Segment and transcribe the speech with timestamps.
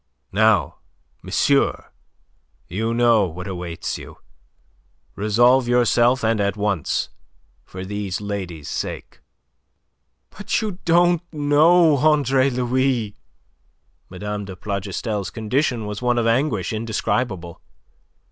[0.31, 0.77] Now,
[1.21, 1.91] monsieur,
[2.67, 4.17] you know what awaits you.
[5.15, 7.09] Resolve yourself and at once,
[7.65, 9.19] for these ladies' sake."
[10.35, 13.15] "But you don't know, Andre Louis!"
[14.09, 14.45] Mme.
[14.45, 17.61] de Plougastel's condition was one of anguish indescribable.